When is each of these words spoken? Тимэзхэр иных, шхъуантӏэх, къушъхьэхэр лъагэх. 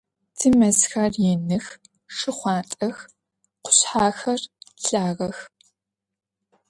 Тимэзхэр 0.37 1.13
иных, 1.31 1.65
шхъуантӏэх, 2.15 2.97
къушъхьэхэр 3.63 4.41
лъагэх. 4.83 5.37